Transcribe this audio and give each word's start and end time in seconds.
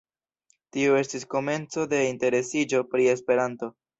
Tio 0.77 0.95
estis 1.01 1.25
komenco 1.33 1.85
de 1.93 2.01
interesiĝo 2.13 2.83
pri 2.95 3.09
Esperanto. 3.15 3.73